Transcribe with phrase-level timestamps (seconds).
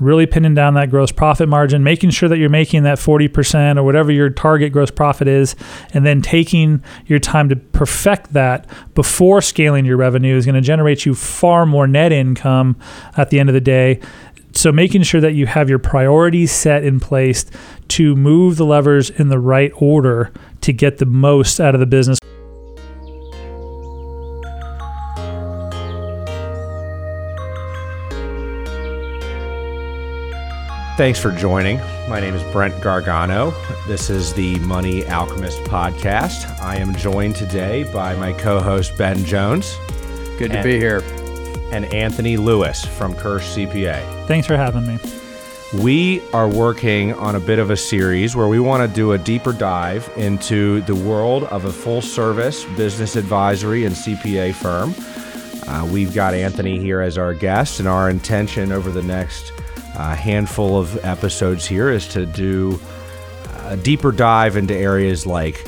[0.00, 3.82] really pinning down that gross profit margin, making sure that you're making that 40% or
[3.82, 5.56] whatever your target gross profit is,
[5.92, 10.60] and then taking your time to perfect that before scaling your revenue is going to
[10.60, 12.76] generate you far more net income
[13.16, 14.00] at the end of the day.
[14.52, 17.44] So, making sure that you have your priorities set in place
[17.88, 21.86] to move the levers in the right order to get the most out of the
[21.86, 22.18] business.
[30.98, 31.78] Thanks for joining.
[32.08, 33.52] My name is Brent Gargano.
[33.86, 36.60] This is the Money Alchemist podcast.
[36.60, 39.76] I am joined today by my co host, Ben Jones.
[40.38, 41.04] Good to and, be here.
[41.70, 44.26] And Anthony Lewis from Kirsch CPA.
[44.26, 44.98] Thanks for having me.
[45.84, 49.18] We are working on a bit of a series where we want to do a
[49.18, 54.92] deeper dive into the world of a full service business advisory and CPA firm.
[55.68, 59.52] Uh, we've got Anthony here as our guest, and our intention over the next
[59.98, 62.80] a handful of episodes here is to do
[63.64, 65.66] a deeper dive into areas like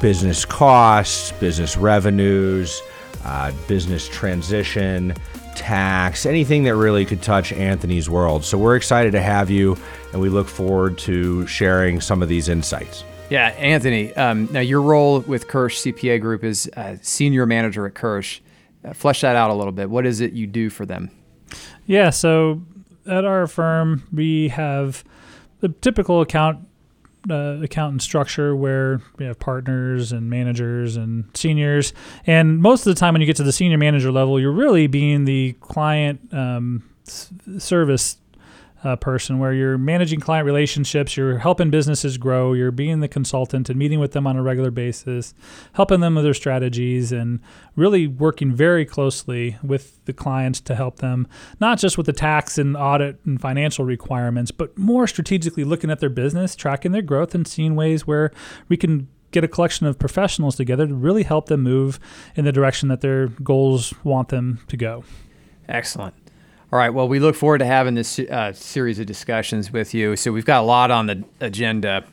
[0.00, 2.82] business costs, business revenues,
[3.24, 5.14] uh, business transition,
[5.54, 8.44] tax, anything that really could touch Anthony's world.
[8.44, 9.76] So we're excited to have you,
[10.12, 13.04] and we look forward to sharing some of these insights.
[13.30, 14.14] Yeah, Anthony.
[14.14, 18.40] Um, now, your role with Kirsch CPA Group is uh, senior manager at Kirsch.
[18.84, 19.90] Uh, flesh that out a little bit.
[19.90, 21.10] What is it you do for them?
[21.86, 22.62] Yeah, so
[23.08, 25.04] at our firm, we have
[25.60, 26.66] the typical account
[27.28, 31.92] uh, accountant structure where we have partners and managers and seniors.
[32.26, 34.86] And most of the time, when you get to the senior manager level, you're really
[34.86, 38.16] being the client um, service
[38.84, 43.68] uh, person where you're managing client relationships, you're helping businesses grow, you're being the consultant
[43.68, 45.34] and meeting with them on a regular basis,
[45.72, 47.40] helping them with their strategies, and
[47.76, 51.26] really working very closely with the clients to help them,
[51.60, 56.00] not just with the tax and audit and financial requirements, but more strategically looking at
[56.00, 58.30] their business, tracking their growth, and seeing ways where
[58.68, 62.00] we can get a collection of professionals together to really help them move
[62.34, 65.04] in the direction that their goals want them to go.
[65.68, 66.14] Excellent.
[66.70, 66.90] All right.
[66.90, 70.16] Well, we look forward to having this uh, series of discussions with you.
[70.16, 72.04] So we've got a lot on the agenda.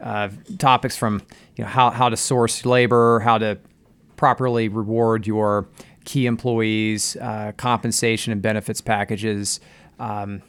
[0.00, 1.20] Uh, topics from
[1.56, 3.58] you know how, how to source labor, how to
[4.14, 5.66] properly reward your
[6.04, 9.58] key employees, uh, compensation and benefits packages,
[9.98, 10.42] um,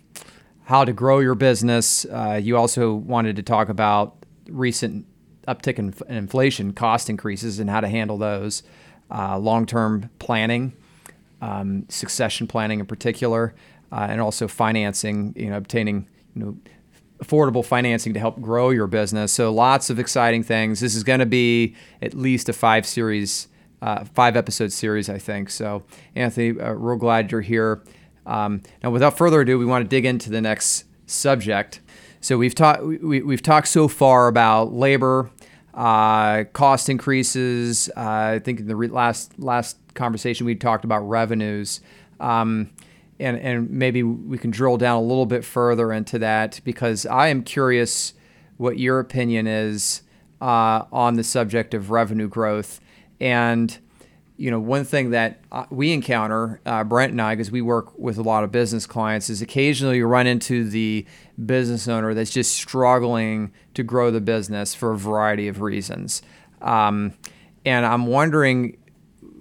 [0.66, 2.06] how to grow your business.
[2.06, 4.16] Uh, you also wanted to talk about
[4.48, 5.08] recent
[5.48, 8.62] uptick in, in, inflation, cost increases, and how to handle those.
[9.10, 10.74] Uh, long-term planning
[11.42, 13.54] um, succession planning in particular,
[13.92, 16.58] uh, and also financing, you know, obtaining, you know,
[17.24, 19.32] affordable financing to help grow your business.
[19.32, 20.80] So lots of exciting things.
[20.80, 23.48] This is going to be at least a five series,
[23.82, 25.50] uh, five episode series, I think.
[25.50, 25.84] So
[26.16, 27.82] Anthony, uh, real glad you're here.
[28.26, 31.80] Um, now, without further ado, we want to dig into the next subject.
[32.20, 35.30] So we've talked we, we've talked so far about labor,
[35.76, 37.90] uh, cost increases.
[37.96, 38.00] Uh,
[38.36, 41.82] I think in the re- last last conversation, we talked about revenues.
[42.20, 42.72] Um,
[43.20, 47.28] and, and maybe we can drill down a little bit further into that because I
[47.28, 48.14] am curious
[48.58, 50.02] what your opinion is
[50.42, 52.82] uh, on the subject of revenue growth.
[53.20, 53.78] And,
[54.38, 57.98] you know, one thing that uh, we encounter, uh, Brent and I, because we work
[57.98, 61.06] with a lot of business clients, is occasionally you run into the
[61.46, 66.22] business owner that's just struggling to grow the business for a variety of reasons.
[66.62, 67.14] Um,
[67.66, 68.78] and I'm wondering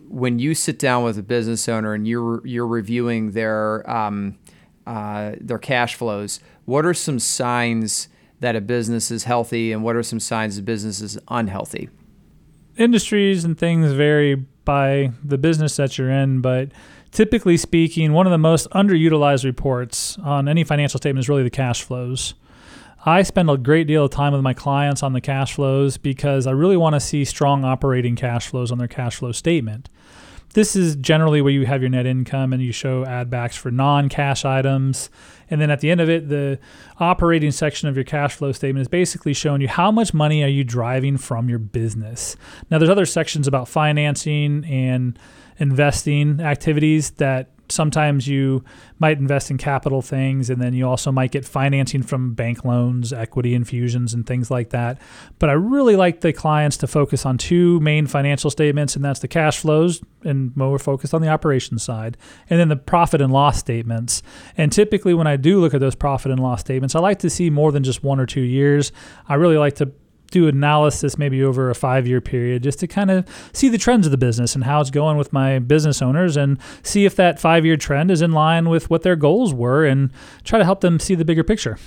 [0.08, 4.38] when you sit down with a business owner and you're you're reviewing their um,
[4.86, 9.96] uh, their cash flows, what are some signs that a business is healthy, and what
[9.96, 11.88] are some signs a business is unhealthy?
[12.76, 16.70] Industries and things vary by the business that you're in, but
[17.12, 21.50] typically speaking, one of the most underutilized reports on any financial statement is really the
[21.50, 22.34] cash flows.
[23.06, 26.46] I spend a great deal of time with my clients on the cash flows because
[26.46, 29.90] I really want to see strong operating cash flows on their cash flow statement.
[30.54, 33.70] This is generally where you have your net income and you show add backs for
[33.70, 35.10] non cash items.
[35.50, 36.58] And then at the end of it, the
[36.98, 40.48] operating section of your cash flow statement is basically showing you how much money are
[40.48, 42.36] you driving from your business.
[42.70, 45.18] Now, there's other sections about financing and
[45.58, 48.64] investing activities that sometimes you
[48.98, 53.12] might invest in capital things and then you also might get financing from bank loans,
[53.12, 55.00] equity infusions, and things like that.
[55.38, 59.20] But I really like the clients to focus on two main financial statements, and that's
[59.20, 62.16] the cash flows, and more focused on the operations side,
[62.48, 64.22] and then the profit and loss statements.
[64.56, 67.30] And typically, when I do look at those profit and loss statements, I like to
[67.30, 68.92] see more than just one or two years.
[69.28, 69.92] I really like to
[70.34, 74.06] do analysis maybe over a five year period just to kind of see the trends
[74.06, 77.38] of the business and how it's going with my business owners and see if that
[77.38, 80.10] five year trend is in line with what their goals were and
[80.42, 81.78] try to help them see the bigger picture.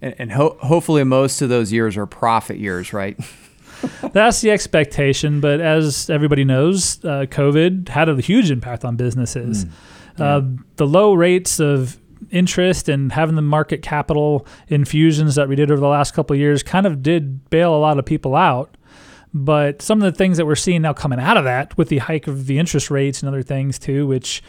[0.00, 3.18] And, and ho- hopefully, most of those years are profit years, right?
[4.12, 5.40] That's the expectation.
[5.40, 9.64] But as everybody knows, uh, COVID had a huge impact on businesses.
[9.64, 9.70] Mm,
[10.18, 10.36] yeah.
[10.36, 10.42] uh,
[10.76, 11.98] the low rates of
[12.30, 16.40] interest and having the market capital infusions that we did over the last couple of
[16.40, 18.76] years kind of did bail a lot of people out.
[19.32, 21.98] But some of the things that we're seeing now coming out of that with the
[21.98, 24.42] hike of the interest rates and other things too, which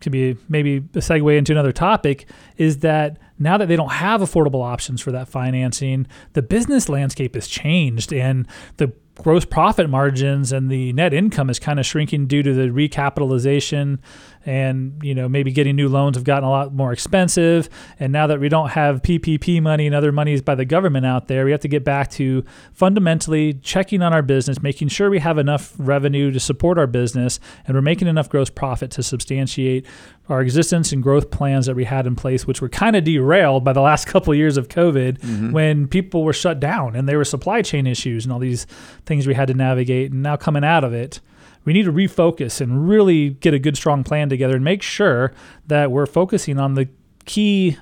[0.00, 2.28] could be maybe a segue into another topic,
[2.58, 7.34] is that now that they don't have affordable options for that financing, the business landscape
[7.34, 8.46] has changed and
[8.76, 12.68] the gross profit margins and the net income is kind of shrinking due to the
[12.68, 13.98] recapitalization
[14.44, 17.68] and you know maybe getting new loans have gotten a lot more expensive.
[17.98, 21.28] And now that we don't have PPP money and other monies by the government out
[21.28, 25.18] there we have to get back to fundamentally checking on our business making sure we
[25.18, 29.86] have enough revenue to support our business and we're making enough gross profit to substantiate
[30.28, 33.64] our existence and growth plans that we had in place which were kind of derailed
[33.64, 35.52] by the last couple of years of covid mm-hmm.
[35.52, 38.66] when people were shut down and there were supply chain issues and all these
[39.04, 41.20] things we had to navigate and now coming out of it
[41.66, 45.32] we need to refocus and really get a good, strong plan together and make sure
[45.66, 46.88] that we're focusing on the
[47.26, 47.76] key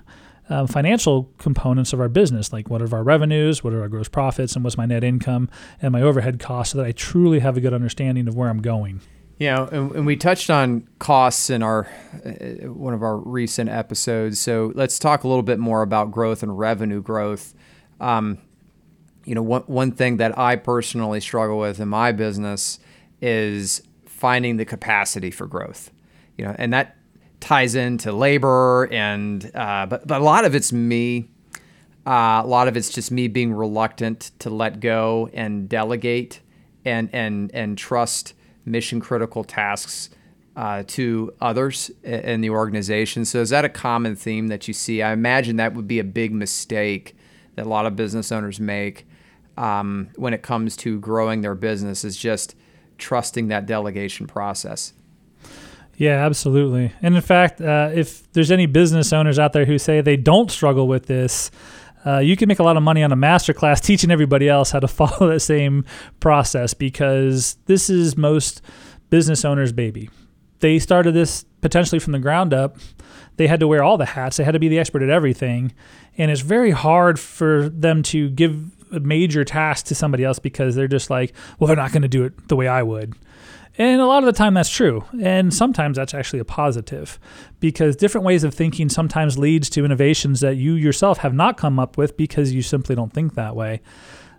[0.49, 4.09] um, financial components of our business, like what are our revenues, what are our gross
[4.09, 5.49] profits, and what's my net income
[5.81, 8.63] and my overhead costs, so that I truly have a good understanding of where I'm
[8.63, 9.01] going.
[9.39, 11.89] Yeah, and, and we touched on costs in our
[12.25, 14.41] uh, one of our recent episodes.
[14.41, 17.55] So let's talk a little bit more about growth and revenue growth.
[18.01, 18.39] Um,
[19.25, 22.79] you know, one one thing that I personally struggle with in my business
[23.21, 25.91] is finding the capacity for growth.
[26.39, 26.97] You know, and that
[27.41, 31.31] ties into labor and uh, but but a lot of it's me.
[32.07, 36.41] Uh, a lot of it's just me being reluctant to let go and delegate
[36.85, 38.35] and and and trust
[38.65, 40.11] mission critical tasks
[40.57, 43.25] uh, to others in the organization.
[43.25, 45.03] So is that a common theme that you see?
[45.03, 47.17] I imagine that would be a big mistake
[47.57, 49.07] that a lot of business owners make
[49.57, 52.05] um, when it comes to growing their business.
[52.05, 52.55] Is just
[52.99, 54.93] trusting that delegation process.
[55.97, 56.93] Yeah, absolutely.
[57.03, 60.51] And in fact, uh, if there's any business owners out there who say they don't
[60.51, 61.53] struggle with this,
[62.07, 64.81] uh, you can make a lot of money on a masterclass teaching everybody else how
[64.81, 65.85] to follow that same
[66.21, 68.63] process because this is most
[69.11, 70.11] business owners' baby.
[70.61, 72.77] They started this potentially from the ground up.
[73.37, 74.37] They had to wear all the hats.
[74.37, 75.73] They had to be the expert at everything.
[76.17, 80.75] And it's very hard for them to give a major task to somebody else because
[80.75, 83.15] they're just like, well, they're not going to do it the way I would.
[83.77, 85.05] And a lot of the time that's true.
[85.21, 87.19] And sometimes that's actually a positive
[87.59, 91.79] because different ways of thinking sometimes leads to innovations that you yourself have not come
[91.79, 93.81] up with because you simply don't think that way.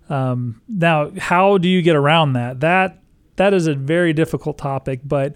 [0.09, 2.61] Um, now, how do you get around that?
[2.61, 3.01] That
[3.35, 5.35] that is a very difficult topic, but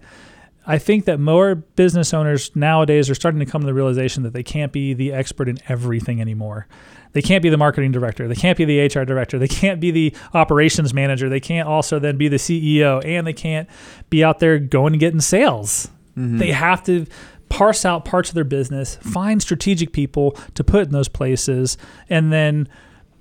[0.70, 4.34] I think that more business owners nowadays are starting to come to the realization that
[4.34, 6.68] they can't be the expert in everything anymore.
[7.14, 8.28] They can't be the marketing director.
[8.28, 9.40] They can't be the HR director.
[9.40, 11.28] They can't be the operations manager.
[11.28, 13.68] They can't also then be the CEO and they can't
[14.12, 15.88] be out there going and getting sales.
[16.16, 16.38] Mm-hmm.
[16.38, 17.08] They have to
[17.50, 21.80] parse out parts of their business, find strategic people to put in those places,
[22.10, 22.70] and then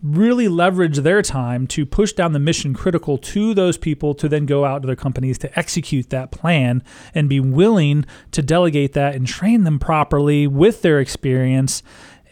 [0.02, 4.46] really leverage their time to push down the mission critical to those people to then
[4.46, 6.82] go out to their companies to execute that plan
[7.14, 11.82] and be willing to delegate that and train them properly with their experience.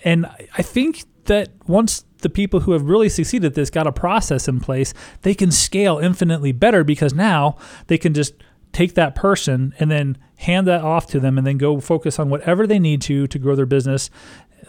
[0.05, 0.27] And
[0.57, 4.49] I think that once the people who have really succeeded at this got a process
[4.49, 7.57] in place, they can scale infinitely better because now
[7.89, 8.35] they can just
[8.73, 12.29] take that person and then hand that off to them and then go focus on
[12.29, 14.11] whatever they need to to grow their business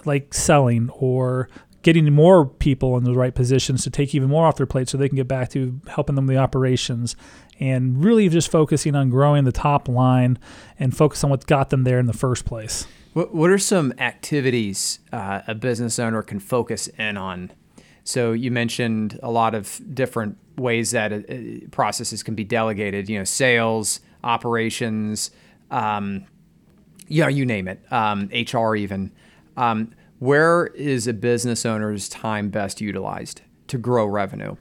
[0.05, 1.49] like selling or
[1.83, 4.97] getting more people in the right positions to take even more off their plate so
[4.97, 7.15] they can get back to helping them with the operations
[7.59, 10.37] and really just focusing on growing the top line
[10.79, 12.87] and focus on what got them there in the first place.
[13.13, 17.51] What, what are some activities uh, a business owner can focus in on?
[18.03, 23.09] So you mentioned a lot of different ways that uh, processes can be delegated.
[23.09, 25.31] You know, sales, operations,
[25.71, 26.25] um,
[27.07, 29.11] yeah, you name it, um, HR even.
[29.55, 34.55] Um, where is a business owner's time best utilized to grow revenue?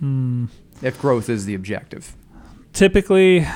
[0.00, 0.46] Hmm.
[0.82, 2.16] If growth is the objective.
[2.72, 3.46] Typically,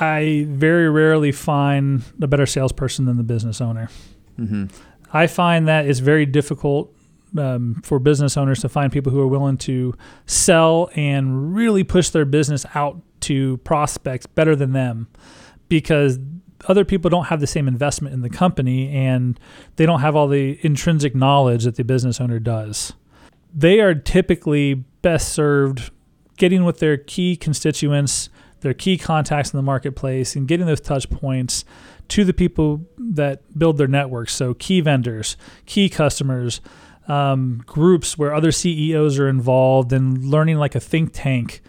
[0.00, 3.90] I very rarely find a better salesperson than the business owner.
[4.38, 4.66] Mm-hmm.
[5.12, 6.94] I find that it's very difficult
[7.36, 12.08] um, for business owners to find people who are willing to sell and really push
[12.10, 15.08] their business out to prospects better than them
[15.68, 16.18] because
[16.66, 19.38] other people don't have the same investment in the company and
[19.76, 22.92] they don't have all the intrinsic knowledge that the business owner does.
[23.54, 25.90] They are typically best served
[26.36, 31.08] getting with their key constituents, their key contacts in the marketplace, and getting those touch
[31.10, 31.64] points
[32.08, 34.34] to the people that build their networks.
[34.34, 35.36] So, key vendors,
[35.66, 36.60] key customers,
[37.06, 41.60] um, groups where other CEOs are involved, and learning like a think tank.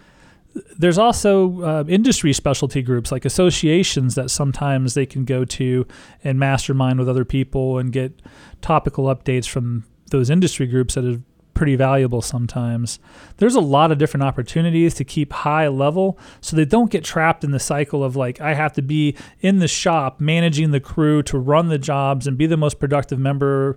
[0.78, 5.86] There's also uh, industry specialty groups like associations that sometimes they can go to
[6.24, 8.20] and mastermind with other people and get
[8.60, 11.20] topical updates from those industry groups that are
[11.54, 12.98] pretty valuable sometimes.
[13.36, 17.44] There's a lot of different opportunities to keep high level so they don't get trapped
[17.44, 21.22] in the cycle of like, I have to be in the shop managing the crew
[21.24, 23.76] to run the jobs and be the most productive member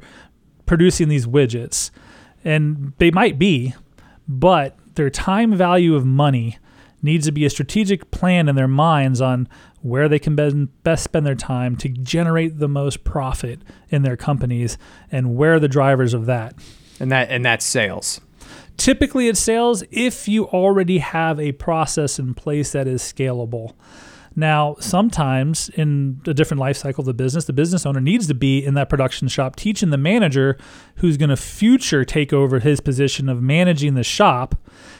[0.65, 1.91] producing these widgets.
[2.45, 3.75] And they might be,
[4.27, 6.57] but their time value of money
[7.03, 9.47] needs to be a strategic plan in their minds on
[9.81, 14.77] where they can best spend their time to generate the most profit in their companies
[15.11, 16.55] and where are the drivers of that
[16.99, 18.21] and that and that's sales.
[18.77, 23.73] Typically, it's sales if you already have a process in place that is scalable.
[24.35, 28.33] Now, sometimes in a different life cycle of the business, the business owner needs to
[28.33, 30.57] be in that production shop teaching the manager
[30.97, 34.55] who's going to future take over his position of managing the shop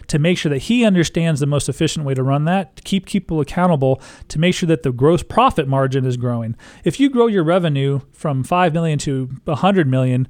[0.08, 3.06] to make sure that he understands the most efficient way to run that, to keep
[3.08, 6.56] people accountable, to make sure that the gross profit margin is growing.
[6.84, 10.28] If you grow your revenue from 5 million to 100 million,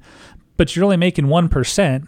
[0.55, 2.07] but you're only making 1%,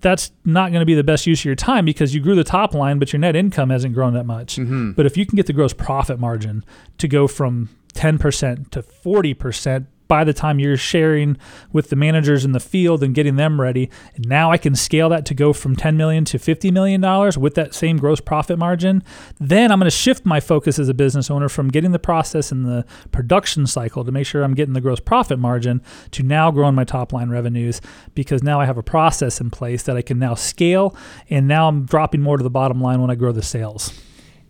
[0.00, 2.44] that's not going to be the best use of your time because you grew the
[2.44, 4.56] top line, but your net income hasn't grown that much.
[4.56, 4.92] Mm-hmm.
[4.92, 6.64] But if you can get the gross profit margin
[6.98, 11.36] to go from 10% to 40%, by the time you're sharing
[11.72, 13.90] with the managers in the field and getting them ready.
[14.14, 17.36] And now I can scale that to go from 10 million to 50 million dollars
[17.36, 19.02] with that same gross profit margin.
[19.38, 22.52] Then I'm going to shift my focus as a business owner from getting the process
[22.52, 25.82] and the production cycle to make sure I'm getting the gross profit margin
[26.12, 27.80] to now growing my top line revenues
[28.14, 30.96] because now I have a process in place that I can now scale
[31.30, 33.92] and now I'm dropping more to the bottom line when I grow the sales.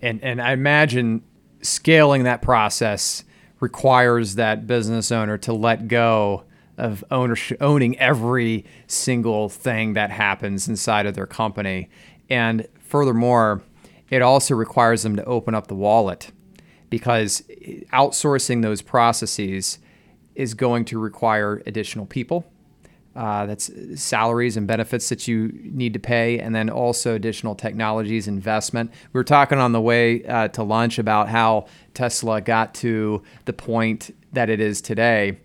[0.03, 1.23] And and I imagine
[1.63, 3.25] scaling that process
[3.61, 6.45] requires that business owner to let go
[6.77, 11.89] of ownership, owning every single thing that happens inside of their company.
[12.29, 13.63] And furthermore,
[14.11, 16.31] it also requires them to open up the wallet
[16.91, 17.43] because
[17.93, 19.79] outsourcing those processes
[20.35, 22.45] is going to require additional people
[23.17, 28.29] uh, that's salaries and benefits that you need to pay, and then also additional technologies
[28.29, 28.91] investment.
[29.13, 33.55] We were talking on the way uh, to lunch about how Tesla got to the
[33.55, 35.39] point that it is today.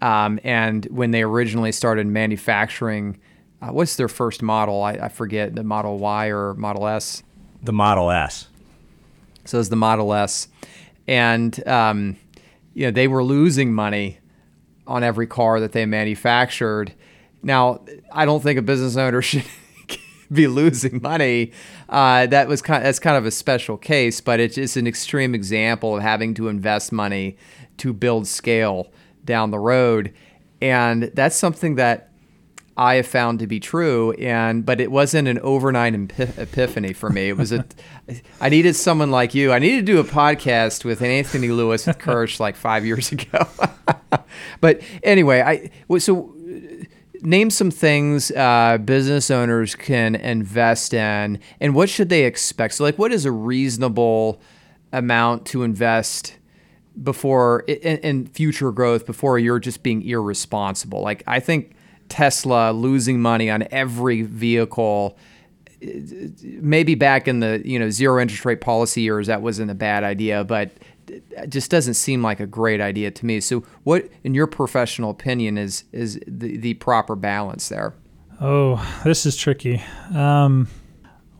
[0.00, 3.20] Um, and when they originally started manufacturing,
[3.60, 4.82] uh, what's their first model?
[4.82, 7.22] I, I, forget the Model Y or Model S.
[7.62, 8.48] The Model S.
[9.44, 10.48] So it's the Model S,
[11.06, 12.16] and um,
[12.74, 14.18] you know they were losing money
[14.86, 16.94] on every car that they manufactured.
[17.42, 19.44] Now, I don't think a business owner should
[20.32, 21.52] be losing money.
[21.88, 22.78] Uh, that was kind.
[22.78, 26.48] Of, that's kind of a special case, but it's an extreme example of having to
[26.48, 27.36] invest money
[27.78, 28.92] to build scale
[29.24, 30.12] down the road,
[30.60, 32.12] and that's something that
[32.76, 34.12] I have found to be true.
[34.12, 37.28] And but it wasn't an overnight epiphany for me.
[37.28, 37.64] It was a.
[38.40, 39.52] I needed someone like you.
[39.52, 43.46] I needed to do a podcast with Anthony Lewis with Kirsch like five years ago.
[44.60, 46.34] but anyway, I so
[47.22, 52.74] name some things uh, business owners can invest in, and what should they expect?
[52.74, 54.40] So, like, what is a reasonable
[54.92, 56.36] amount to invest?
[57.02, 61.74] before in, in, future growth before you're just being irresponsible like i think
[62.10, 65.16] tesla losing money on every vehicle
[66.42, 70.04] maybe back in the you know zero interest rate policy years that wasn't a bad
[70.04, 70.70] idea but
[71.48, 73.40] just doesn't seem like a great idea to me.
[73.40, 77.94] So, what, in your professional opinion, is is the, the proper balance there?
[78.40, 79.82] Oh, this is tricky.
[80.14, 80.68] Um,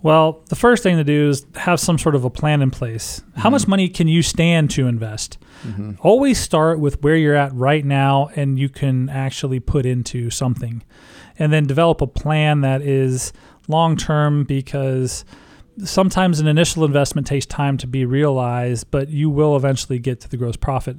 [0.02, 3.22] well, the first thing to do is have some sort of a plan in place.
[3.34, 3.52] How mm-hmm.
[3.52, 5.38] much money can you stand to invest?
[5.64, 5.92] Mm-hmm.
[6.00, 10.82] Always start with where you're at right now and you can actually put into something.
[11.38, 13.32] And then develop a plan that is
[13.68, 15.24] long term because
[15.84, 20.28] sometimes an initial investment takes time to be realized, but you will eventually get to
[20.28, 20.96] the gross profit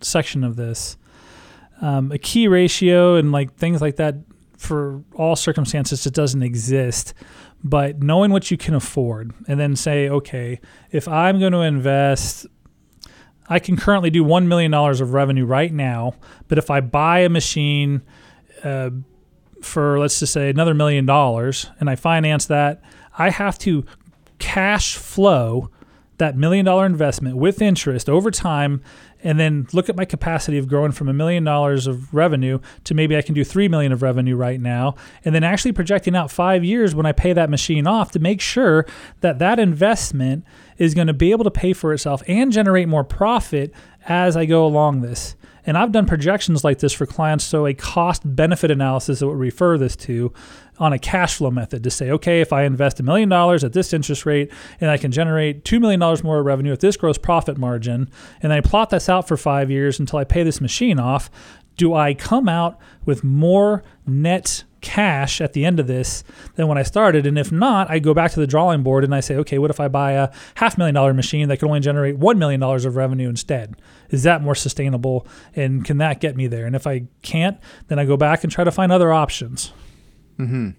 [0.00, 0.96] section of this.
[1.80, 4.16] Um, a key ratio and like things like that
[4.56, 7.14] for all circumstances just doesn't exist.
[7.64, 10.60] But knowing what you can afford and then say, okay,
[10.90, 12.46] if I'm going to invest,
[13.48, 16.14] I can currently do $1 million of revenue right now,
[16.48, 18.02] but if I buy a machine
[18.62, 18.90] uh,
[19.62, 22.82] for, let's just say, another million dollars and I finance that,
[23.18, 23.84] I have to
[24.42, 25.70] cash flow
[26.18, 28.82] that million dollar investment with interest over time
[29.22, 32.92] and then look at my capacity of growing from a million dollars of revenue to
[32.92, 36.28] maybe I can do 3 million of revenue right now and then actually projecting out
[36.28, 38.84] 5 years when I pay that machine off to make sure
[39.20, 40.44] that that investment
[40.76, 43.72] is going to be able to pay for itself and generate more profit
[44.06, 45.36] as I go along this.
[45.64, 47.44] And I've done projections like this for clients.
[47.44, 50.32] So a cost benefit analysis that would refer this to
[50.78, 53.72] on a cash flow method to say, okay, if I invest a million dollars at
[53.72, 54.50] this interest rate
[54.80, 58.10] and I can generate $2 million more revenue at this gross profit margin,
[58.42, 61.30] and I plot this out for five years until I pay this machine off,
[61.76, 66.22] do I come out with more net cash at the end of this
[66.56, 67.26] than when I started.
[67.26, 69.70] And if not, I go back to the drawing board and I say, okay, what
[69.70, 72.96] if I buy a half million dollar machine that can only generate $1 million of
[72.96, 73.76] revenue instead?
[74.10, 75.26] Is that more sustainable?
[75.56, 76.66] And can that get me there?
[76.66, 77.58] And if I can't,
[77.88, 79.72] then I go back and try to find other options.
[80.36, 80.70] Hmm.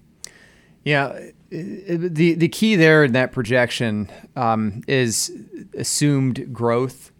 [0.84, 1.18] Yeah.
[1.50, 5.32] The the key there in that projection um, is
[5.74, 7.12] assumed growth.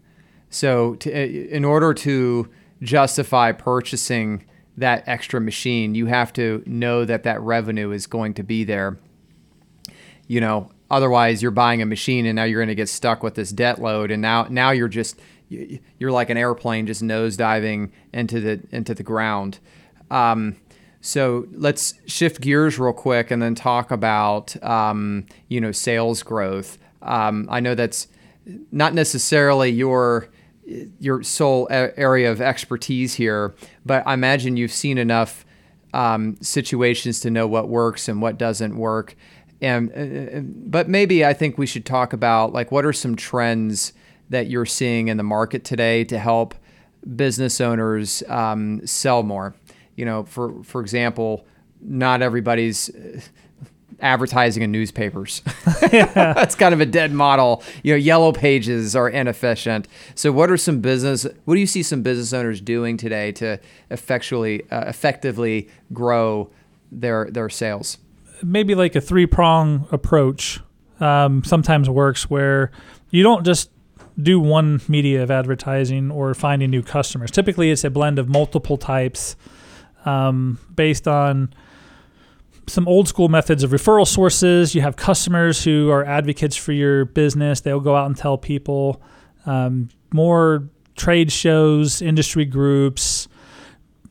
[0.51, 2.49] So, to, in order to
[2.83, 4.45] justify purchasing
[4.77, 8.99] that extra machine, you have to know that that revenue is going to be there.
[10.27, 13.35] You know, otherwise you're buying a machine and now you're going to get stuck with
[13.35, 17.93] this debt load, and now now you're just you're like an airplane just nose diving
[18.13, 19.59] into the into the ground.
[20.11, 20.57] Um,
[21.01, 26.79] so let's shift gears real quick and then talk about um, you know sales growth.
[27.03, 28.09] Um, I know that's
[28.73, 30.29] not necessarily your
[30.99, 33.55] your sole area of expertise here,
[33.85, 35.45] but I imagine you've seen enough
[35.93, 39.15] um, situations to know what works and what doesn't work.
[39.61, 43.15] And uh, uh, but maybe I think we should talk about like what are some
[43.15, 43.93] trends
[44.31, 46.55] that you're seeing in the market today to help
[47.17, 49.55] business owners um, sell more.
[49.97, 51.47] You know, for for example,
[51.81, 52.91] not everybody's
[54.05, 55.43] advertising in newspapers.
[55.81, 57.63] That's kind of a dead model.
[57.83, 59.89] You know, yellow pages are inefficient.
[60.15, 61.27] So, what are some business?
[61.45, 63.59] What do you see some business owners doing today to
[63.91, 66.51] effectually, uh, effectively grow
[66.93, 67.99] their their sales?
[68.43, 70.61] Maybe like a three prong approach.
[71.01, 72.71] Um, sometimes works where
[73.11, 73.71] you don't just
[74.23, 77.33] do one media of advertising or finding new customers.
[77.33, 79.35] Typically, it's a blend of multiple types
[80.05, 81.53] um, based on
[82.67, 84.75] some old school methods of referral sources.
[84.75, 87.61] You have customers who are advocates for your business.
[87.61, 89.03] They'll go out and tell people.
[89.47, 93.29] Um, more trade shows, industry groups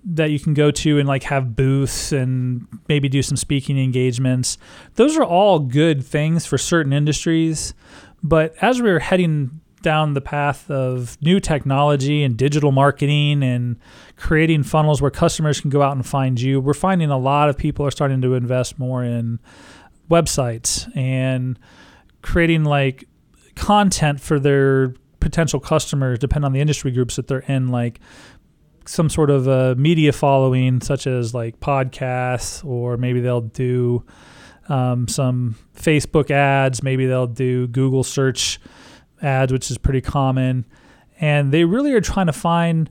[0.06, 4.58] that you can go to and like have booths and maybe do some speaking engagements.
[4.96, 7.74] Those are all good things for certain industries.
[8.22, 13.78] But as we are heading down the path of new technology and digital marketing and
[14.18, 17.58] creating funnels where customers can go out and find you, we're finding a lot of
[17.58, 19.40] people are starting to invest more in
[20.10, 21.60] websites and
[22.22, 23.08] creating like
[23.56, 28.00] content for their potential customers, depending on the industry groups that they're in, like
[28.86, 34.04] some sort of a media following, such as like podcasts, or maybe they'll do
[34.70, 38.60] um, some Facebook ads, maybe they'll do Google search
[39.24, 40.66] ads, which is pretty common.
[41.20, 42.90] And they really are trying to find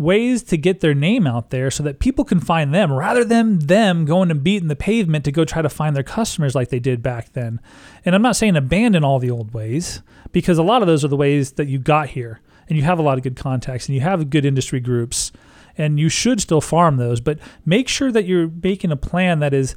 [0.00, 3.58] ways to get their name out there so that people can find them rather than
[3.58, 6.80] them going and beating the pavement to go try to find their customers like they
[6.80, 7.60] did back then.
[8.04, 10.00] And I'm not saying abandon all the old ways
[10.32, 12.98] because a lot of those are the ways that you got here and you have
[12.98, 15.32] a lot of good contacts and you have good industry groups
[15.76, 19.52] and you should still farm those, but make sure that you're making a plan that
[19.52, 19.74] is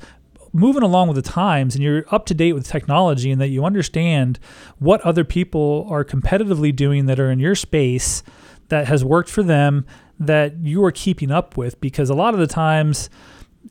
[0.53, 3.65] moving along with the times and you're up to date with technology and that you
[3.65, 4.39] understand
[4.77, 8.21] what other people are competitively doing that are in your space
[8.69, 9.85] that has worked for them
[10.19, 11.81] that you are keeping up with.
[11.81, 13.09] Because a lot of the times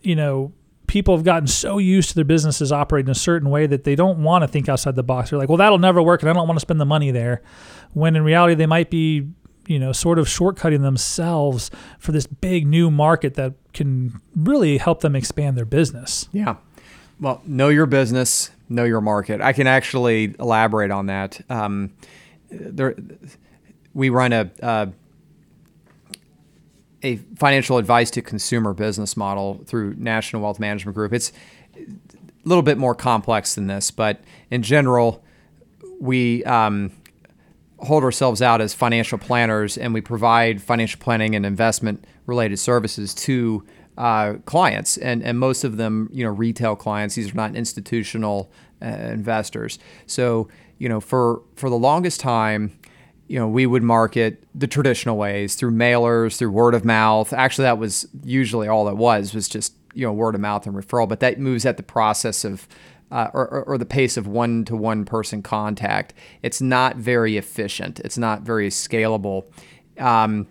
[0.03, 0.53] you know
[0.89, 4.23] people have gotten so used to their businesses operating a certain way that they don't
[4.23, 5.31] want to think outside the box.
[5.31, 7.43] They're like well that'll never work and i don't want to spend the money there.
[7.93, 9.29] When in reality they might be
[9.69, 15.01] you know sort of shortcutting themselves for this big new market that can really help
[15.01, 16.29] them expand their business.
[16.33, 16.57] Yeah
[17.23, 19.41] well, know your business, know your market.
[19.41, 21.41] I can actually elaborate on that.
[21.49, 21.95] Um,
[22.51, 22.97] there,
[23.95, 24.93] we run a
[27.05, 31.13] a financial advice to consumer business model through National Wealth Management Group.
[31.13, 31.33] It's
[31.77, 31.85] a
[32.45, 35.23] little bit more complex than this, but in general,
[36.01, 36.91] we um,
[37.79, 43.15] hold ourselves out as financial planners, and we provide financial planning and investment related services
[43.15, 43.65] to
[43.99, 47.15] uh, clients, and and most of them, you know, retail clients.
[47.15, 48.51] These are not institutional
[48.81, 49.79] uh, investors.
[50.07, 52.79] So, you know, for for the longest time,
[53.29, 57.33] you know, we would market the traditional ways through mailers, through word of mouth.
[57.33, 60.75] Actually, that was usually all it was was just you know word of mouth and
[60.75, 61.09] referral.
[61.09, 62.67] But that moves at the process of
[63.11, 66.15] uh, or, or, the pace of one to one person contact.
[66.43, 68.01] It's not very efficient.
[68.01, 69.45] It's not very scalable.
[69.99, 70.49] Um,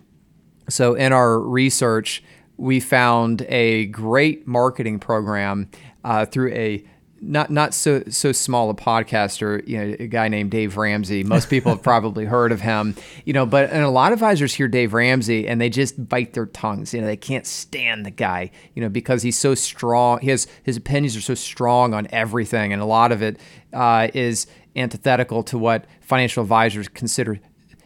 [0.68, 2.22] so in our research,
[2.56, 5.68] we found a great marketing program
[6.04, 6.84] uh, through a
[7.22, 11.22] not not so so small a podcaster, you know, a guy named Dave Ramsey.
[11.22, 14.52] Most people have probably heard of him, you know, but and a lot of advisors
[14.52, 16.92] hear Dave Ramsey and they just bite their tongues.
[16.92, 20.20] You know, they can't stand the guy, you know, because he's so strong.
[20.20, 23.38] His his opinions are so strong on everything, and a lot of it
[23.72, 27.38] uh, is antithetical to what financial advisors consider,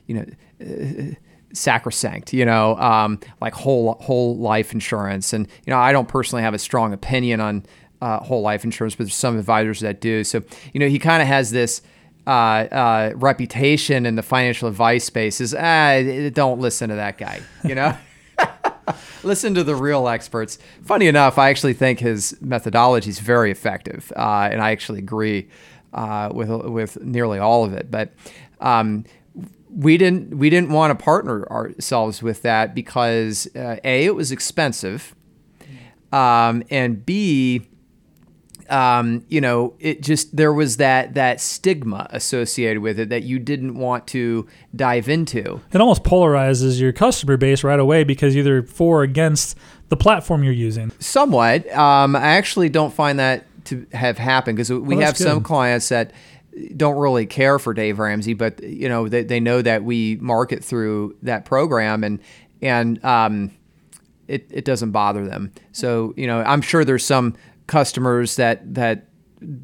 [0.07, 0.27] you know.
[0.59, 1.15] Uh,
[1.57, 5.33] sacrosanct, you know, um, like whole whole life insurance.
[5.33, 7.65] And you know, I don't personally have a strong opinion on
[8.01, 10.25] uh, whole life insurance, but there's some advisors that do.
[10.25, 10.43] So
[10.73, 11.83] you know, he kind of has this.
[12.29, 17.41] Uh, uh, reputation in the financial advice space is ah, don't listen to that guy.
[17.63, 17.97] You know,
[19.23, 20.59] listen to the real experts.
[20.83, 25.49] Funny enough, I actually think his methodology is very effective, uh, and I actually agree
[25.93, 27.93] uh, with with nearly all of it.
[27.93, 28.13] But
[28.61, 29.05] um,
[29.77, 34.33] we didn't we didn't want to partner ourselves with that because uh, a it was
[34.33, 35.15] expensive,
[36.13, 37.69] um, and b
[38.71, 43.39] um, you know it just there was that that stigma associated with it that you
[43.39, 45.61] didn't want to dive into.
[45.71, 49.59] It almost polarizes your customer base right away because either for or against
[49.91, 50.91] the platform you're using.
[50.99, 55.25] Somewhat, um, I actually don't find that to have happened because we have good.
[55.25, 56.13] some clients that
[56.77, 60.65] don't really care for Dave Ramsey, but you know they, they know that we market
[60.65, 62.21] through that program and
[62.63, 63.51] and um,
[64.27, 65.53] it, it doesn't bother them.
[65.73, 67.35] So you know I'm sure there's some
[67.67, 69.09] customers that that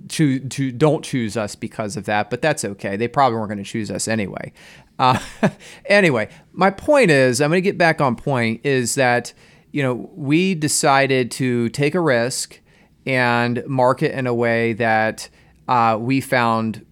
[0.08, 2.96] choose to don't choose us because of that, but that's okay.
[2.96, 4.52] They probably weren't going to choose us anyway.
[4.98, 5.18] Uh,
[5.86, 8.60] anyway, my point is I'm going to get back on point.
[8.64, 9.32] Is that
[9.70, 12.60] you know we decided to take a risk
[13.06, 15.28] and market in a way that
[15.68, 16.84] uh, we found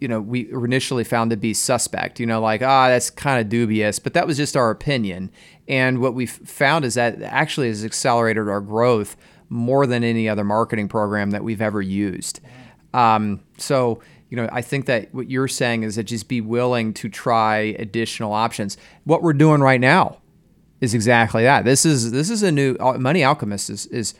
[0.00, 3.48] you know, we initially found to be suspect, you know, like, ah, that's kind of
[3.48, 5.30] dubious, but that was just our opinion.
[5.66, 9.16] And what we found is that actually has accelerated our growth
[9.48, 12.40] more than any other marketing program that we've ever used.
[12.94, 16.94] Um, so, you know, I think that what you're saying is that just be willing
[16.94, 18.76] to try additional options.
[19.04, 20.18] What we're doing right now
[20.80, 21.64] is exactly that.
[21.64, 24.14] This is this is a new uh, Money Alchemist is is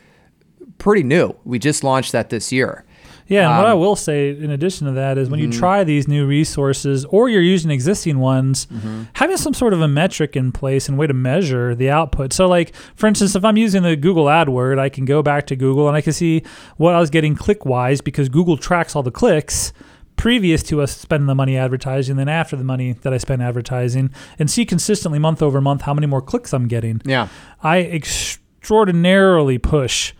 [0.77, 1.35] pretty new.
[1.45, 2.85] We just launched that this year.
[3.29, 5.51] Yeah, and um, what I um, will say in addition to that is when mm-hmm.
[5.51, 9.03] you try these new resources or you're using existing ones, mm-hmm.
[9.13, 12.33] having some sort of a metric in place and way to measure the output.
[12.33, 15.55] So, like for instance, if I'm using the Google AdWord, I can go back to
[15.55, 16.43] Google and I can see
[16.77, 19.71] what I was getting click wise because Google tracks all the clicks
[20.19, 24.09] previous to us spending the money advertising, then after the money that I spent advertising,
[24.37, 27.01] and see consistently month over month how many more clicks I'm getting.
[27.05, 27.29] Yeah,
[27.63, 30.13] I extraordinarily push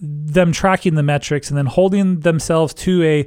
[0.00, 3.26] them tracking the metrics and then holding themselves to a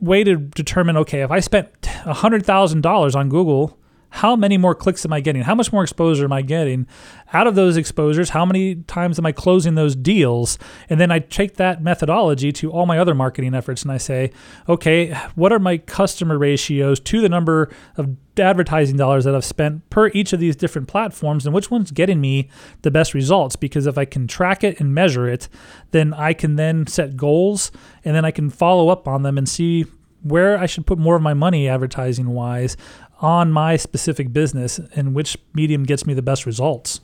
[0.00, 3.78] way to determine okay, if I spent $100,000 on Google
[4.14, 5.42] how many more clicks am I getting?
[5.42, 6.86] How much more exposure am I getting?
[7.32, 10.56] Out of those exposures, how many times am I closing those deals?
[10.88, 14.30] And then I take that methodology to all my other marketing efforts and I say,
[14.68, 19.88] okay, what are my customer ratios to the number of advertising dollars that I've spent
[19.90, 22.48] per each of these different platforms and which one's getting me
[22.82, 23.56] the best results?
[23.56, 25.48] Because if I can track it and measure it,
[25.92, 27.70] then I can then set goals
[28.04, 29.86] and then I can follow up on them and see
[30.22, 32.76] where I should put more of my money advertising wise
[33.20, 37.00] on my specific business and which medium gets me the best results.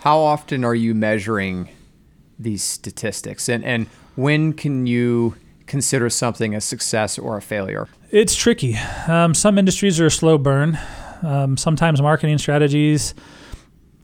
[0.00, 1.68] How often are you measuring
[2.38, 7.88] these statistics and, and when can you consider something a success or a failure?
[8.10, 8.76] It's tricky.
[9.08, 10.78] Um, some industries are a slow burn.
[11.22, 13.14] Um, sometimes marketing strategies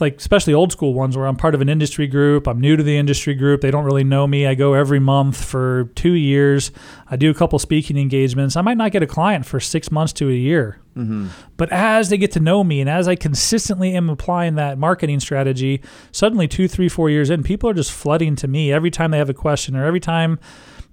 [0.00, 2.46] like especially old school ones where I'm part of an industry group.
[2.46, 3.60] I'm new to the industry group.
[3.60, 4.46] They don't really know me.
[4.46, 6.70] I go every month for two years.
[7.08, 8.56] I do a couple speaking engagements.
[8.56, 10.80] I might not get a client for six months to a year.
[10.96, 11.28] Mm-hmm.
[11.56, 15.20] But as they get to know me and as I consistently am applying that marketing
[15.20, 19.10] strategy, suddenly two, three, four years in, people are just flooding to me every time
[19.10, 20.38] they have a question or every time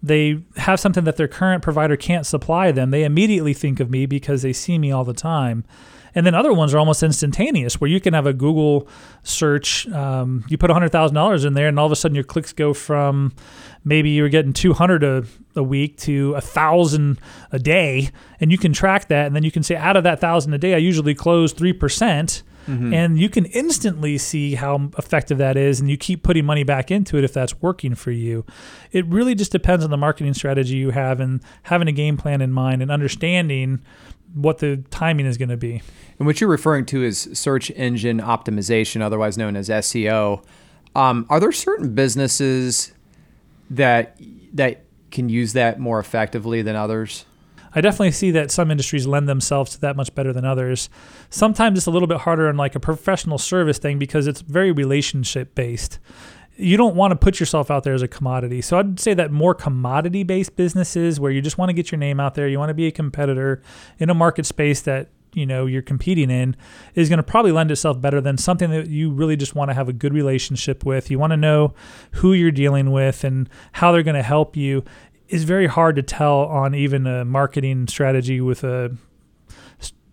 [0.05, 2.91] they have something that their current provider can't supply them.
[2.91, 5.63] They immediately think of me because they see me all the time.
[6.17, 8.87] And then other ones are almost instantaneous, where you can have a Google
[9.23, 9.85] search.
[9.89, 12.53] Um, you put hundred thousand dollars in there, and all of a sudden your clicks
[12.53, 13.33] go from
[13.83, 15.25] maybe you're getting two hundred a,
[15.57, 17.19] a week to a thousand
[17.51, 19.25] a day, and you can track that.
[19.27, 21.73] And then you can say, out of that thousand a day, I usually close three
[21.73, 22.43] percent.
[22.67, 22.93] Mm-hmm.
[22.93, 26.91] And you can instantly see how effective that is, and you keep putting money back
[26.91, 28.45] into it if that's working for you.
[28.91, 32.41] It really just depends on the marketing strategy you have and having a game plan
[32.41, 33.81] in mind and understanding
[34.33, 35.81] what the timing is going to be.
[36.19, 40.43] And what you're referring to is search engine optimization, otherwise known as SEO.
[40.95, 42.93] Um, are there certain businesses
[43.69, 44.17] that
[44.53, 47.25] that can use that more effectively than others?
[47.75, 50.89] I definitely see that some industries lend themselves to that much better than others.
[51.29, 54.71] Sometimes it's a little bit harder in like a professional service thing because it's very
[54.71, 55.99] relationship based.
[56.57, 58.61] You don't want to put yourself out there as a commodity.
[58.61, 61.99] So I'd say that more commodity based businesses where you just want to get your
[61.99, 63.61] name out there, you want to be a competitor
[63.99, 66.55] in a market space that you know you're competing in
[66.95, 69.73] is going to probably lend itself better than something that you really just want to
[69.73, 71.11] have a good relationship with.
[71.11, 71.73] You want to know
[72.11, 74.83] who you're dealing with and how they're going to help you.
[75.27, 78.95] Is very hard to tell on even a marketing strategy with a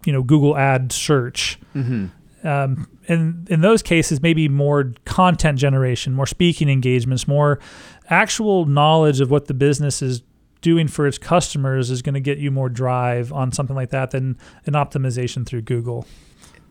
[0.05, 1.59] you know Google ad search.
[1.75, 2.07] Mm-hmm.
[2.47, 7.61] Um, and in those cases, maybe more content generation, more speaking engagements, more
[8.09, 10.23] actual knowledge of what the business is
[10.61, 14.13] doing for its customers is going to get you more drive on something like that
[14.13, 16.07] than an optimization through Google.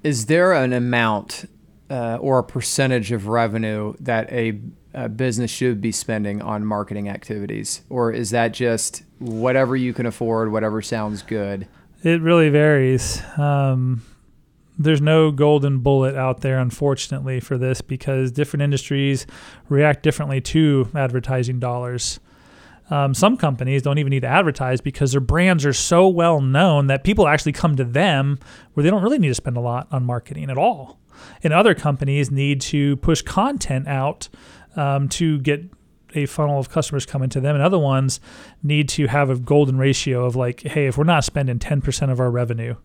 [0.04, 1.46] Is there an amount
[1.90, 4.60] uh, or a percentage of revenue that a,
[4.94, 7.82] a, business should be spending on marketing activities?
[7.90, 11.68] Or is that just whatever you can afford, whatever sounds good?
[12.04, 13.22] It really varies.
[13.38, 14.04] Um,
[14.78, 19.28] there's no golden bullet out there, unfortunately, for this because different industries
[19.70, 22.20] react differently to advertising dollars.
[22.90, 26.88] Um, some companies don't even need to advertise because their brands are so well known
[26.88, 28.38] that people actually come to them
[28.74, 31.00] where they don't really need to spend a lot on marketing at all.
[31.44, 34.28] And other companies need to push content out
[34.76, 35.64] um, to get
[36.14, 38.20] a funnel of customers coming to them, and other ones
[38.62, 42.20] need to have a golden ratio of like, hey, if we're not spending 10% of
[42.20, 42.76] our revenue,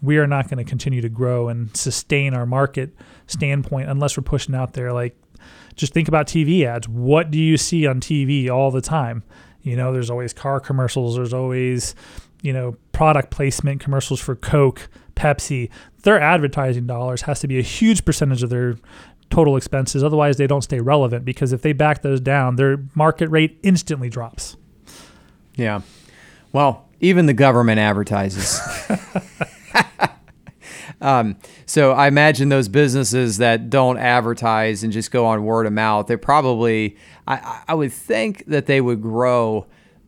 [0.00, 2.94] we are not going to continue to grow and sustain our market
[3.26, 5.16] standpoint unless we're pushing out there like
[5.74, 6.88] just think about TV ads.
[6.88, 9.22] What do you see on TV all the time?
[9.62, 11.94] You know, there's always car commercials, there's always,
[12.42, 15.70] you know, product placement commercials for Coke, Pepsi.
[16.02, 18.76] Their advertising dollars has to be a huge percentage of their
[19.30, 20.02] total expenses.
[20.02, 24.08] Otherwise, they don't stay relevant because if they back those down, their market rate instantly
[24.08, 24.56] drops.
[25.56, 25.80] Yeah.
[26.52, 28.60] Well, even the government advertises.
[31.00, 31.36] Um,
[31.66, 36.06] so I imagine those businesses that don't advertise and just go on word of mouth,
[36.06, 39.66] they probably, I, I would think that they would grow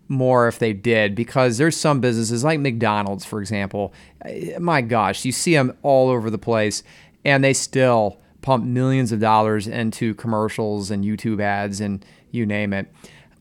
[0.09, 3.95] more if they did because there's some businesses like McDonald's, for example.
[4.25, 6.83] Eh, my gosh, you see them all over the place
[7.25, 12.73] and they still pump millions of dollars into commercials and YouTube ads and you name
[12.73, 12.93] it.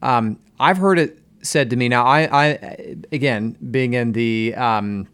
[0.01, 2.05] Um, I've heard it said to me now.
[2.05, 5.07] I, I again being in the um,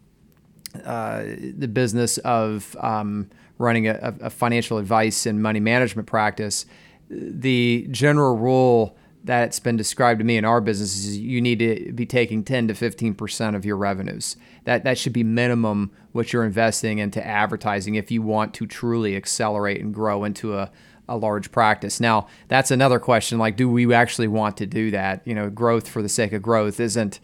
[0.83, 1.23] uh,
[1.57, 6.65] the business of um, running a, a, financial advice and money management practice,
[7.09, 11.91] the general rule that's been described to me in our business is you need to
[11.93, 14.37] be taking 10 to 15% of your revenues.
[14.65, 19.15] That, that should be minimum what you're investing into advertising if you want to truly
[19.15, 20.71] accelerate and grow into a,
[21.09, 21.99] a large practice.
[21.99, 25.21] Now, that's another question like, do we actually want to do that?
[25.25, 27.19] You know, growth for the sake of growth isn't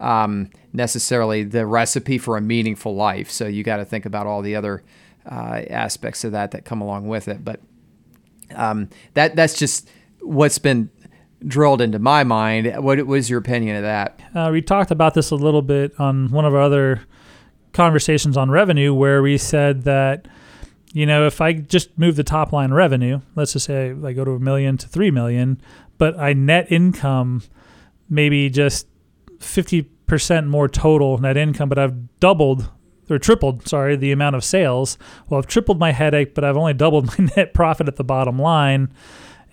[0.00, 3.30] um, necessarily the recipe for a meaningful life.
[3.30, 4.82] So you got to think about all the other
[5.30, 7.44] uh, aspects of that that come along with it.
[7.44, 7.60] But
[8.54, 9.88] um, that that's just
[10.20, 10.90] what's been
[11.46, 12.74] drilled into my mind.
[12.82, 14.20] What was your opinion of that?
[14.34, 17.02] Uh, we talked about this a little bit on one of our other
[17.72, 20.28] conversations on revenue, where we said that
[20.92, 24.24] you know if I just move the top line revenue, let's just say I go
[24.24, 25.60] to a million to three million,
[25.98, 27.42] but I net income
[28.08, 28.86] maybe just
[29.38, 32.70] 50% more total net income, but I've doubled
[33.10, 34.98] or tripled, sorry, the amount of sales.
[35.28, 38.38] Well, I've tripled my headache, but I've only doubled my net profit at the bottom
[38.38, 38.92] line.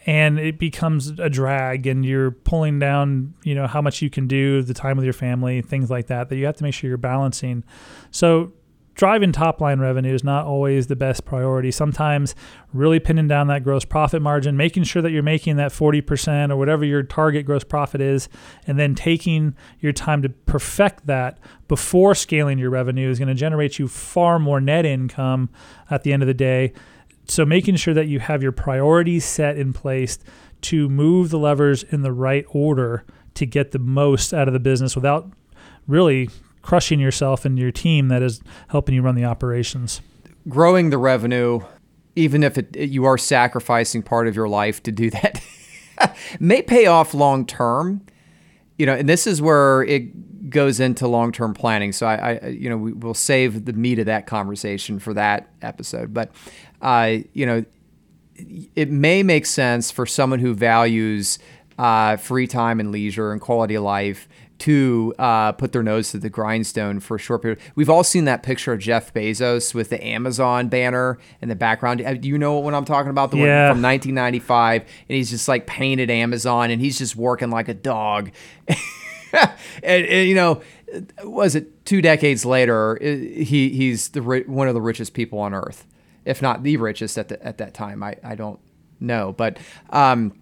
[0.10, 4.26] And it becomes a drag, and you're pulling down, you know, how much you can
[4.26, 6.88] do, the time with your family, things like that, that you have to make sure
[6.88, 7.63] you're balancing.
[8.10, 8.52] So,
[8.95, 11.69] driving top line revenue is not always the best priority.
[11.69, 12.34] Sometimes
[12.74, 16.58] really pinning down that gross profit margin, making sure that you're making that 40% or
[16.58, 18.30] whatever your target gross profit is,
[18.65, 23.36] and then taking your time to perfect that before scaling your revenue is going to
[23.36, 25.52] generate you far more net income
[25.91, 26.74] at the end of the day.
[27.30, 30.18] So making sure that you have your priorities set in place
[30.62, 34.60] to move the levers in the right order to get the most out of the
[34.60, 35.32] business without
[35.88, 36.30] really
[36.62, 40.02] crushing yourself and your team that is helping you run the operations.
[40.48, 41.62] Growing the revenue,
[42.15, 45.42] even if it, you are sacrificing part of your life to do that,
[46.39, 48.06] may pay off long term.
[48.78, 51.92] You know, and this is where it goes into long term planning.
[51.92, 55.50] So I, I, you know, we will save the meat of that conversation for that
[55.62, 56.13] episode.
[56.13, 56.32] But,
[56.82, 57.65] uh, you know,
[58.76, 61.39] it may make sense for someone who values
[61.78, 64.28] uh, free time and leisure and quality of life
[64.60, 67.60] to uh, put their nose to the grindstone for a short period.
[67.76, 72.00] We've all seen that picture of Jeff Bezos with the Amazon banner in the background.
[72.22, 73.32] Do you know what I'm talking about?
[73.32, 73.70] The yeah.
[73.70, 77.74] one from 1995, and he's just like painted Amazon, and he's just working like a
[77.74, 78.32] dog.
[79.32, 80.62] and, and, you know,
[81.24, 82.98] was it two decades later?
[83.02, 85.86] He he's the one of the richest people on earth,
[86.25, 88.03] if not the richest at the, at that time.
[88.03, 88.60] I, I don't
[88.99, 89.58] know, but
[89.89, 90.34] um,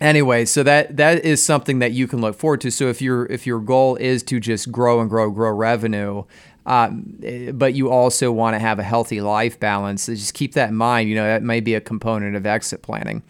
[0.00, 2.70] anyway, so that that is something that you can look forward to.
[2.70, 6.24] So if your if your goal is to just grow and grow grow revenue.
[6.64, 7.18] Um,
[7.54, 10.04] but you also want to have a healthy life balance.
[10.04, 11.08] So just keep that in mind.
[11.08, 13.24] You know that may be a component of exit planning.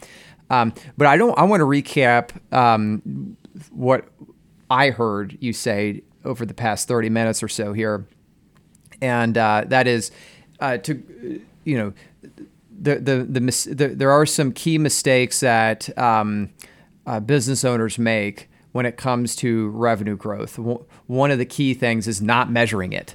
[0.51, 1.37] Um, but I don't.
[1.39, 3.37] I want to recap um,
[3.71, 4.05] what
[4.71, 8.07] I heard you say over the past 30 minutes or so here,
[9.01, 10.11] and uh, that is
[10.61, 11.93] uh, to you know
[12.81, 16.51] the the, the, the there are some key mistakes that um,
[17.07, 20.59] uh, business owners make when it comes to revenue growth.
[21.07, 23.15] One of the key things is not measuring it.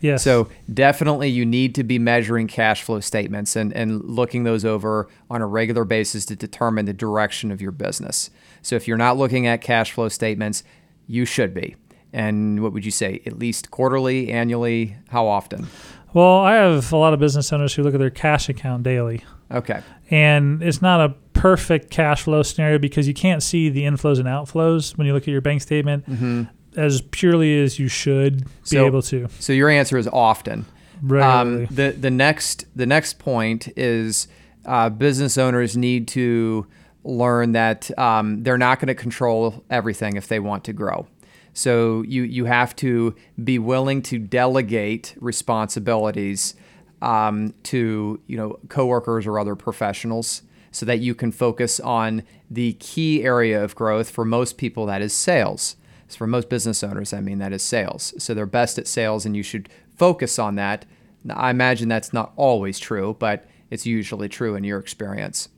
[0.00, 0.24] Yes.
[0.24, 5.08] So definitely you need to be measuring cash flow statements and, and looking those over
[5.30, 8.28] on a regular basis to determine the direction of your business.
[8.62, 10.64] So if you're not looking at cash flow statements,
[11.06, 11.76] you should be.
[12.12, 13.22] And what would you say?
[13.24, 14.96] At least quarterly, annually?
[15.08, 15.68] How often?
[16.14, 19.24] Well, I have a lot of business owners who look at their cash account daily.
[19.50, 19.82] Okay.
[20.10, 24.26] And it's not a perfect cash flow scenario because you can't see the inflows and
[24.26, 26.44] outflows when you look at your bank statement mm-hmm.
[26.78, 29.28] as purely as you should be so, able to.
[29.38, 30.66] So your answer is often.
[31.02, 31.66] Regularly.
[31.66, 34.28] Um, the the next the next point is
[34.64, 36.66] uh, business owners need to
[37.02, 41.06] learn that um, they're not going to control everything if they want to grow.
[41.54, 46.54] So you you have to be willing to delegate responsibilities
[47.02, 52.74] um, to you know coworkers or other professionals, so that you can focus on the
[52.74, 54.10] key area of growth.
[54.10, 55.76] For most people, that is sales.
[56.08, 58.14] So for most business owners, I mean that is sales.
[58.18, 60.84] So they're best at sales, and you should focus on that.
[61.30, 65.48] I imagine that's not always true, but it's usually true in your experience.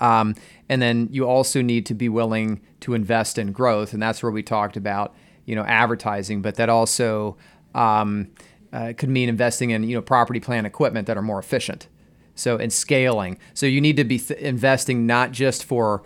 [0.00, 0.34] Um,
[0.68, 4.32] and then you also need to be willing to invest in growth, and that's where
[4.32, 7.36] we talked about you know advertising, but that also
[7.74, 8.28] um,
[8.72, 11.88] uh, could mean investing in you know property, plant, equipment that are more efficient.
[12.34, 16.02] So in scaling, so you need to be th- investing not just for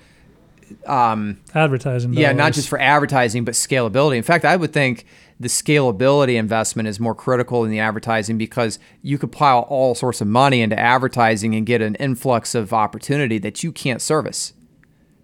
[0.87, 2.12] um, advertising.
[2.14, 4.16] Yeah, not just for advertising, but scalability.
[4.16, 5.07] In fact, I would think
[5.40, 10.20] the scalability investment is more critical in the advertising because you could pile all sorts
[10.20, 14.53] of money into advertising and get an influx of opportunity that you can't service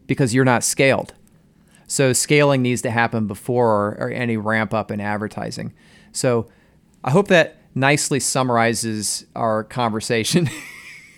[0.06, 1.12] because you're not scaled.
[1.86, 5.74] So scaling needs to happen before or any ramp up in advertising.
[6.12, 6.48] So
[7.04, 10.48] I hope that nicely summarizes our conversation.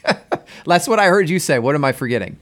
[0.66, 1.60] That's what I heard you say.
[1.60, 2.36] What am I forgetting?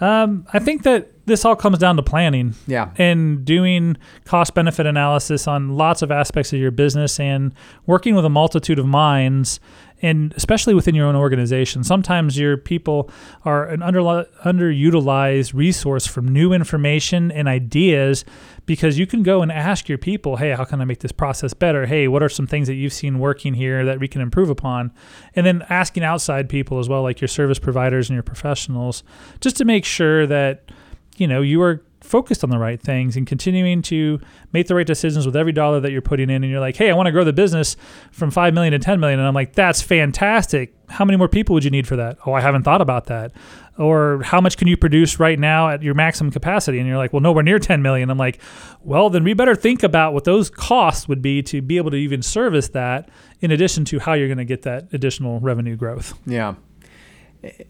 [0.00, 2.54] Um, I think that this all comes down to planning.
[2.66, 2.90] Yeah.
[2.96, 7.52] And doing cost benefit analysis on lots of aspects of your business and
[7.86, 9.60] working with a multitude of minds
[10.00, 11.82] and especially within your own organization.
[11.84, 13.10] Sometimes your people
[13.44, 14.00] are an under,
[14.44, 18.24] underutilized resource from new information and ideas
[18.66, 21.54] because you can go and ask your people, hey, how can I make this process
[21.54, 21.86] better?
[21.86, 24.92] Hey, what are some things that you've seen working here that we can improve upon?
[25.34, 29.02] And then asking outside people as well, like your service providers and your professionals,
[29.40, 30.70] just to make sure that
[31.16, 34.20] you know you are focused on the right things and continuing to
[34.52, 36.90] make the right decisions with every dollar that you're putting in and you're like hey
[36.90, 37.76] i want to grow the business
[38.12, 40.74] from 5 million to 10 million and i'm like that's fantastic.
[40.88, 42.18] How many more people would you need for that?
[42.24, 43.32] Oh i haven't thought about that.
[43.76, 46.78] Or how much can you produce right now at your maximum capacity?
[46.78, 48.10] And you're like well nowhere near 10 million.
[48.10, 48.40] I'm like
[48.82, 51.96] well then we better think about what those costs would be to be able to
[51.96, 53.08] even service that
[53.40, 56.18] in addition to how you're going to get that additional revenue growth.
[56.26, 56.54] Yeah.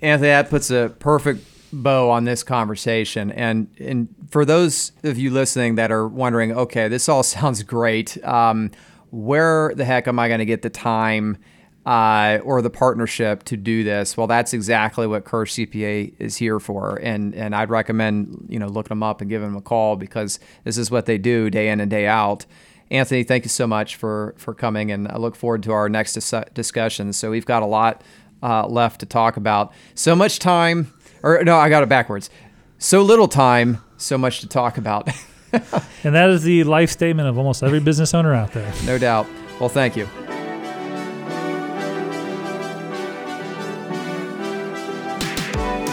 [0.00, 3.30] Anthony that puts a perfect bow on this conversation.
[3.32, 8.22] And and for those of you listening that are wondering, okay, this all sounds great.
[8.24, 8.70] Um,
[9.10, 11.38] where the heck am I going to get the time
[11.86, 14.16] uh, or the partnership to do this?
[14.16, 18.68] Well, that's exactly what Kirsch CPA is here for, and and I'd recommend you know
[18.68, 21.68] looking them up and giving them a call because this is what they do day
[21.68, 22.44] in and day out.
[22.90, 26.14] Anthony, thank you so much for for coming, and I look forward to our next
[26.14, 27.12] dis- discussion.
[27.12, 28.02] So we've got a lot
[28.42, 29.72] uh, left to talk about.
[29.94, 32.30] So much time or no, I got it backwards.
[32.78, 35.08] So little time, so much to talk about.
[35.52, 38.72] and that is the life statement of almost every business owner out there.
[38.84, 39.26] No doubt.
[39.58, 40.08] Well, thank you.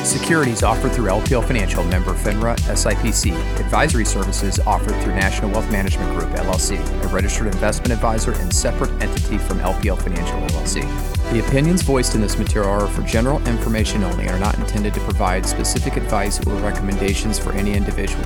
[0.06, 3.34] Securities offered through LPL Financial member FINRA SIPC.
[3.60, 8.92] Advisory services offered through National Wealth Management Group LLC, a registered investment advisor and separate
[9.02, 10.84] entity from LPL Financial LLC.
[11.32, 14.94] The opinions voiced in this material are for general information only and are not intended
[14.94, 18.26] to provide specific advice or recommendations for any individual.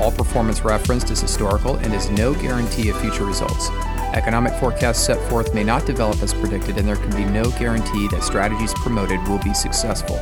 [0.00, 3.70] All performance referenced is historical and is no guarantee of future results.
[4.14, 8.06] Economic forecasts set forth may not develop as predicted, and there can be no guarantee
[8.08, 10.16] that strategies promoted will be successful.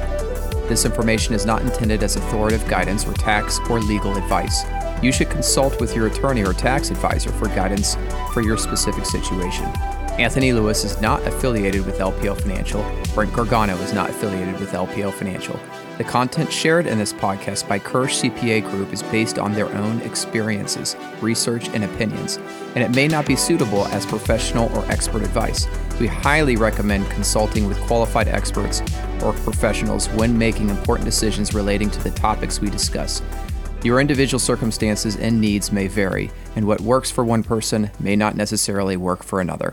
[0.69, 4.65] This information is not intended as authoritative guidance or tax or legal advice.
[5.03, 7.97] you should consult with your attorney or tax advisor for guidance
[8.33, 9.67] for your specific situation.
[10.19, 12.83] Anthony Lewis is not affiliated with LPL Financial.
[13.15, 15.61] Brent Gargano is not affiliated with LPL Financial.
[15.99, 20.03] The content shared in this podcast by Kirsch CPA Group is based on their own
[20.03, 22.37] experiences, research, and opinions,
[22.75, 25.67] and it may not be suitable as professional or expert advice.
[25.99, 28.83] We highly recommend consulting with qualified experts
[29.23, 33.23] or professionals when making important decisions relating to the topics we discuss.
[33.83, 38.37] Your individual circumstances and needs may vary, and what works for one person may not
[38.37, 39.73] necessarily work for another.